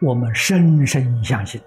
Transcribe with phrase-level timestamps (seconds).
[0.00, 1.60] 我们深深相信，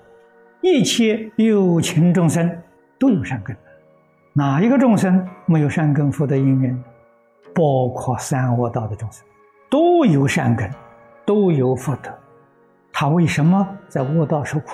[0.62, 2.50] 一切有情众生
[2.98, 3.56] 都有善根。
[4.34, 6.84] 哪一个众生没有善根福德因缘？
[7.54, 9.24] 包括三恶道的众生，
[9.70, 10.68] 都有善根，
[11.24, 12.12] 都有福德。
[12.92, 14.72] 他为什么在恶道受苦？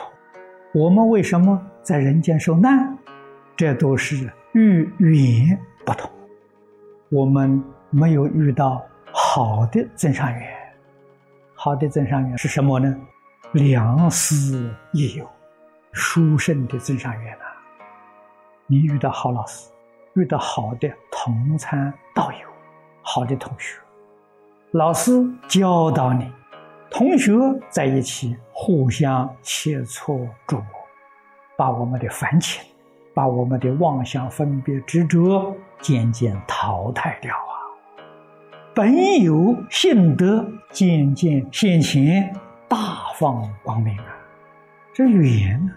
[0.73, 2.97] 我们为什么在人间受难？
[3.57, 6.09] 这都是遇缘不同。
[7.09, 10.47] 我们没有遇到好的增上缘。
[11.55, 12.95] 好的增上缘是什么呢？
[13.53, 15.27] 良师益友，
[15.91, 17.45] 殊胜的增上缘啊！
[18.67, 19.71] 你遇到好老师，
[20.13, 22.47] 遇到好的同参道友，
[23.02, 23.80] 好的同学，
[24.71, 25.11] 老师
[25.47, 26.31] 教导你，
[26.91, 27.33] 同学
[27.70, 30.66] 在一起互相切磋琢磨，
[31.58, 32.63] 把我们的烦情，
[33.16, 37.53] 把我们的妄想分别执着渐渐淘汰掉啊！
[38.75, 42.31] 本有性德渐渐现前，
[42.70, 44.16] 大放光明啊！
[44.94, 45.73] 这缘啊！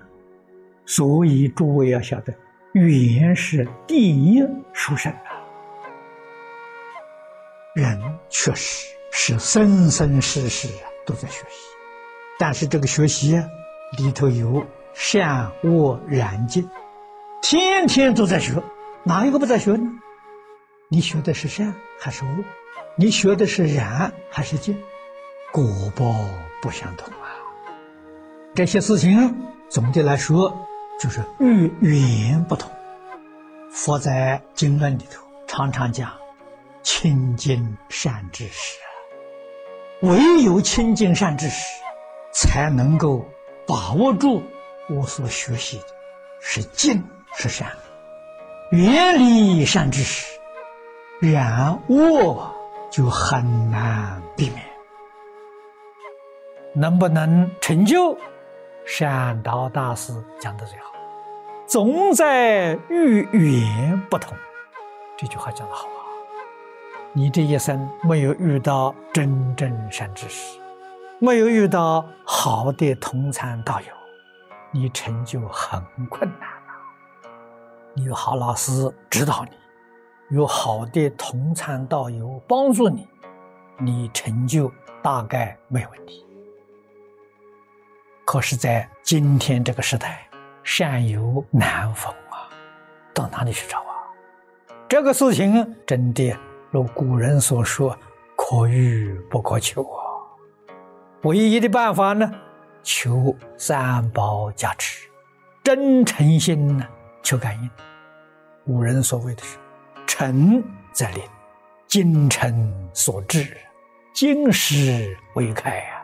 [0.85, 2.35] 所以诸位要晓得。
[2.75, 5.33] 缘是第一殊胜啊！
[7.75, 11.69] 人确实是生生世世啊都在学习，
[12.39, 13.43] 但是这个学习
[13.98, 16.69] 里头有善恶然境，
[17.43, 18.63] 天天都在学，
[19.03, 19.91] 哪一个不在学呢？
[20.89, 22.45] 你学的是善还是恶？
[22.97, 24.79] 你学的是然还是净？
[25.53, 25.64] 果
[25.95, 26.14] 报
[26.61, 27.31] 不相同啊！
[28.55, 29.34] 这些事情
[29.69, 30.53] 总的来说。
[31.00, 32.70] 就是遇缘不同，
[33.73, 36.12] 佛在经论里头常常讲
[36.84, 38.78] 清净善知识，
[40.03, 41.64] 唯有清净善知识，
[42.33, 43.27] 才能够
[43.67, 44.45] 把握住
[44.89, 45.86] 我所学习的
[46.41, 47.02] 是净
[47.34, 47.69] 是善，
[48.70, 50.24] 远离善知识，
[51.20, 52.48] 然恶
[52.92, 54.71] 就很难避免。
[56.74, 58.16] 能不能成就？
[58.84, 60.92] 善导大师讲的最好。
[61.66, 64.36] 总在遇缘不同，
[65.16, 66.02] 这句话讲的好啊！
[67.12, 70.58] 你这一生没有遇到真正善知识，
[71.20, 73.86] 没有遇到好的同参道友，
[74.72, 77.30] 你成就很困难了。
[77.94, 83.06] 你有好老师指导你，有好的同参道友帮助你，
[83.78, 86.27] 你成就大概没问题。
[88.33, 90.27] 可是，在今天这个时代，
[90.65, 92.48] 善有难逢啊，
[93.13, 94.09] 到哪里去找啊？
[94.89, 96.35] 这个事情真的
[96.70, 97.95] 如古人所说，
[98.35, 100.01] 可遇不可求啊。
[101.25, 102.33] 唯一的办法呢，
[102.83, 105.07] 求三宝加持，
[105.63, 106.89] 真诚心呢，
[107.23, 107.70] 求感应。
[108.64, 109.59] 古人所谓的是
[110.09, 111.23] “诚则灵，
[111.87, 113.55] 精诚所至，
[114.14, 116.01] 金石为开”啊。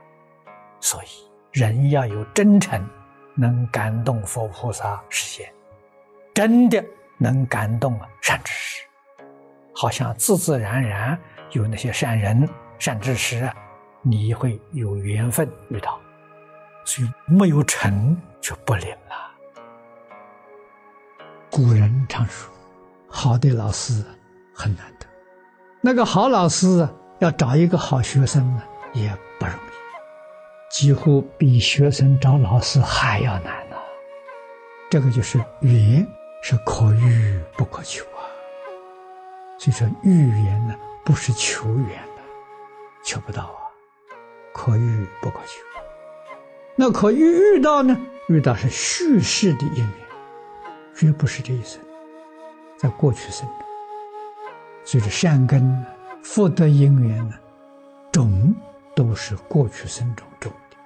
[0.78, 1.06] 所以
[1.52, 2.84] 人要有真诚。
[3.40, 5.54] 能感动佛菩萨实现，
[6.34, 6.84] 真的
[7.18, 8.82] 能感动善知识，
[9.72, 11.16] 好像自自然然
[11.52, 12.48] 有那些善人、
[12.80, 13.48] 善知识，
[14.02, 16.00] 你会有缘分遇到，
[16.84, 19.30] 所以没有成就不灵了。
[21.48, 22.52] 古人常说，
[23.08, 24.04] 好的老师
[24.52, 25.06] 很难得，
[25.80, 26.88] 那个好老师
[27.20, 28.62] 要找一个好学生呢，
[28.94, 29.58] 也不容易。
[30.70, 33.76] 几乎比学生找老师还要难呢。
[34.90, 36.06] 这个就是缘
[36.42, 38.24] 是可遇不可求啊。
[39.58, 40.74] 所以说遇缘呢，
[41.04, 42.22] 不是求缘的，
[43.02, 43.60] 求不到啊。
[44.52, 45.60] 可遇不可求。
[46.76, 47.96] 那可遇遇到呢？
[48.28, 49.90] 遇到是叙事的因缘，
[50.94, 51.80] 绝不是这一生，
[52.76, 53.56] 在过去生中。
[54.84, 55.84] 所以说善根
[56.22, 57.34] 福德因缘呢，
[58.12, 58.54] 种
[58.98, 60.76] 都是过去生中种的。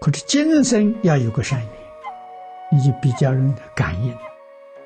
[0.00, 1.68] 可是今生要有个善缘，
[2.72, 4.16] 你就比较容易感应，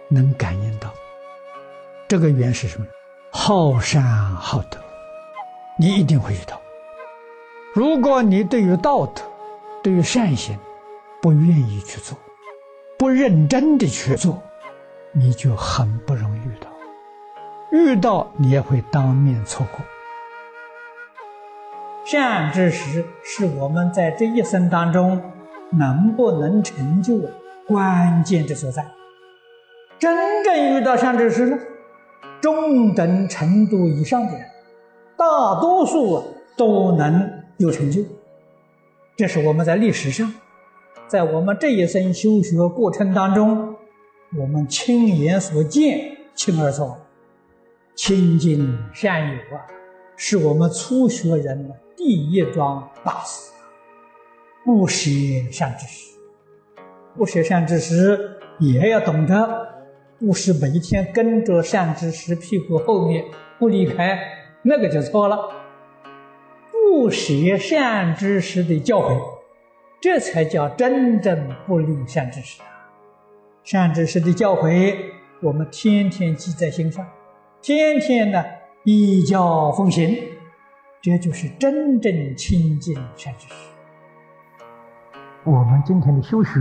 [0.08, 0.92] 能感应到
[2.08, 2.86] 这个缘是什么？
[3.30, 4.80] 好善好德，
[5.78, 6.60] 你一定会遇到。
[7.72, 9.22] 如果你对于道德、
[9.84, 10.58] 对于善行
[11.20, 12.18] 不愿意去做，
[12.98, 14.42] 不认真的去做，
[15.12, 16.66] 你就很不容易遇到。
[17.70, 19.80] 遇到你也会当面错过。
[22.04, 25.20] 善知识是我们在这一生当中
[25.70, 27.20] 能不能成就
[27.66, 28.84] 关键之所在。
[29.98, 31.58] 真正遇到善知识呢，
[32.40, 34.42] 中等程度以上的人，
[35.16, 36.22] 大多数
[36.56, 38.02] 都能有成就。
[39.16, 40.34] 这是我们在历史上，
[41.06, 43.76] 在我们这一生修学过程当中，
[44.36, 46.98] 我们亲眼所见、亲耳所
[47.94, 49.62] 亲近善友啊，
[50.16, 51.74] 是我们初学人的。
[51.96, 53.52] 第一桩大事，
[54.64, 56.18] 不学善知识，
[57.16, 59.68] 不学善知识也要懂得，
[60.18, 63.24] 不是每天跟着善知识屁股后面
[63.58, 64.18] 不离开，
[64.62, 65.50] 那个就错了。
[66.72, 69.16] 不学善知识的教诲，
[70.00, 72.66] 这才叫真正不离善知识啊！
[73.62, 74.96] 善知识的教诲，
[75.40, 77.06] 我们天天记在心上，
[77.60, 78.44] 天天呢
[78.84, 80.12] 依教奉行，
[81.00, 83.54] 这就是真正亲近善知识。
[85.44, 86.58] 我们今天的修学，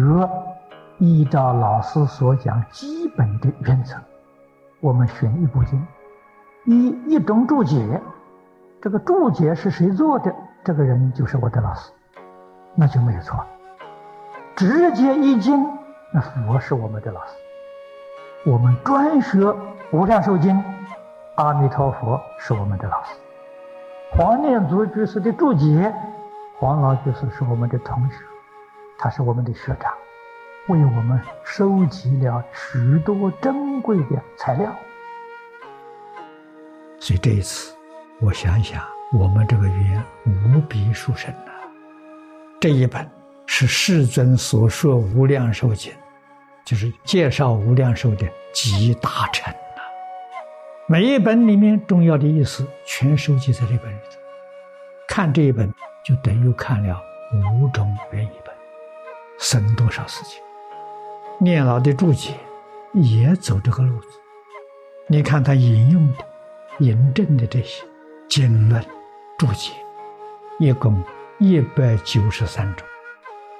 [0.99, 3.95] 依照老师所讲基本的原则，
[4.81, 5.83] 我们选一部经，
[6.65, 7.99] 一一种注解，
[8.79, 10.31] 这个注解是谁做的？
[10.63, 11.91] 这个人就是我的老师，
[12.75, 13.43] 那就没有错。
[14.55, 15.65] 直接一经，
[16.13, 17.33] 那佛是我们的老师。
[18.45, 19.39] 我们专学
[19.91, 20.55] 《无量寿经》，
[21.35, 23.11] 阿弥陀佛是我们的老师。
[24.11, 25.93] 黄念祖居士的注解，
[26.59, 28.15] 黄老居士是我们的同学。
[28.97, 29.93] 他是我们的学长，
[30.67, 34.69] 为我们收集了许多珍贵的材料。
[36.99, 37.73] 所以这一次，
[38.19, 38.83] 我想一想，
[39.13, 41.51] 我们这个缘无比殊胜呐。
[42.59, 43.09] 这一本
[43.47, 45.91] 是世尊所说《无量寿经》，
[46.65, 49.51] 就是介绍无量寿的集大成。
[50.91, 54.17] 每一本里面重要的意思，全收集在这本里头。
[55.07, 55.73] 看这一本，
[56.03, 57.01] 就等于看了
[57.33, 58.53] 五种原一本。
[59.39, 60.41] 省多少事情？
[61.39, 62.33] 念老的注解
[62.91, 64.07] 也走这个路子。
[65.07, 66.25] 你看他引用的、
[66.79, 67.85] 引证的这些
[68.27, 68.83] 经论
[69.37, 69.71] 注解，
[70.59, 71.01] 一共
[71.39, 72.85] 一百九十三种。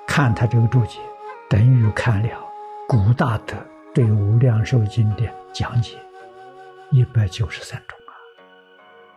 [0.06, 1.00] 看他这个注解，
[1.48, 2.30] 等于看了
[2.90, 3.56] 古大德
[3.94, 5.24] 对《无量寿经》的
[5.54, 5.96] 讲解，
[6.92, 8.12] 一百九十三种啊，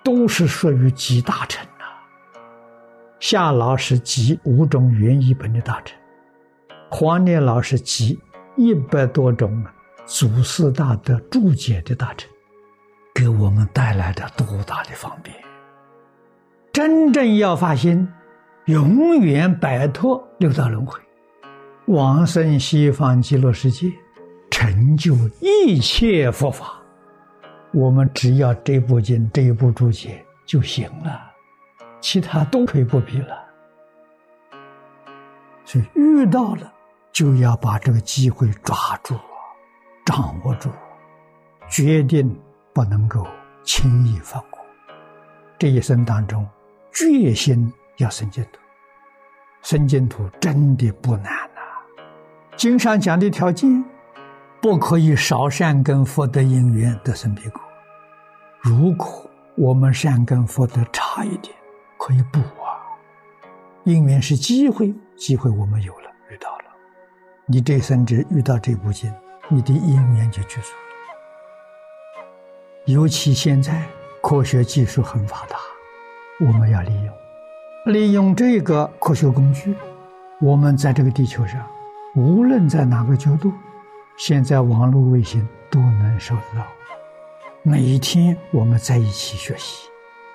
[0.03, 2.01] 都是属于集大成啊。
[3.21, 5.99] 夏老是集五种原译本的大成。
[6.91, 8.19] 黄念老师集
[8.57, 9.65] 一百多种，
[10.07, 12.31] 祖师大德注解的大成，
[13.13, 15.37] 给我们带来的多大的方便！
[16.73, 18.09] 真正要发心，
[18.67, 21.01] 永远摆脱六道轮回，
[21.87, 23.91] 往生西方极乐世界，
[24.51, 26.81] 成就一切佛法，
[27.75, 31.21] 我们只要这部经这一部注解就行了，
[32.01, 33.37] 其他都可以不必了。
[35.65, 36.71] 所以遇到了。
[37.15, 39.15] 就要把这个机会抓住，
[40.05, 40.69] 掌握住，
[41.69, 42.37] 决定
[42.73, 43.25] 不能够
[43.63, 44.61] 轻易放过。
[45.57, 46.45] 这一生当中，
[46.93, 48.59] 决心要生净土。
[49.63, 51.61] 生净土真的不难呐。
[52.57, 53.85] 经上讲的条件，
[54.61, 57.63] 不可以少善根福德因缘得生彼国。
[58.65, 61.55] 如果我们善根福德差一点，
[61.99, 62.81] 可以补啊。
[63.85, 66.65] 因缘是机会，机会我们有了，遇到了。
[67.45, 69.13] 你这生只遇到这部经，
[69.51, 72.25] 你的因缘就具足了。
[72.87, 73.83] 尤其现在
[74.23, 75.59] 科学技术很发达，
[76.41, 77.15] 我们要利用，
[77.93, 79.75] 利用这个科学工具，
[80.41, 81.61] 我们在这个地球上，
[82.17, 83.53] 无论在哪个角度，
[84.17, 86.67] 现在网络卫星都能收得到。
[87.67, 89.89] 每一天我们在一起学习，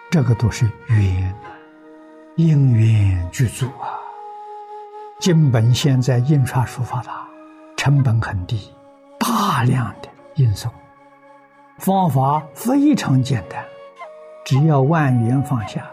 [0.10, 1.36] 这个都是缘，
[2.38, 3.94] 因缘具足啊。
[5.20, 7.28] 经本现在印刷术发达，
[7.78, 8.74] 成本很低，
[9.20, 10.72] 大量的印送，
[11.78, 13.64] 方法非常简单，
[14.44, 15.88] 只要万缘放下，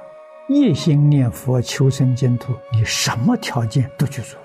[0.48, 4.42] 一心念佛求生净土，你什么条件都具足了。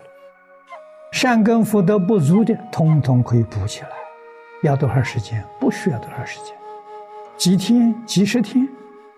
[1.14, 3.90] 善根福德不足的，通通可以补起来。
[4.64, 5.42] 要多少时间？
[5.58, 6.54] 不需要多少时间，
[7.42, 8.70] 几天、几十天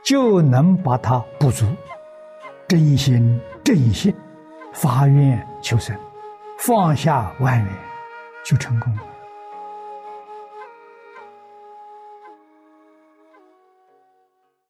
[0.01, 1.65] 就能把它补足。
[2.69, 4.15] 真心正信。
[4.71, 5.93] 发愿求生，
[6.57, 7.67] 放下万缘，
[8.45, 9.01] 就成功了。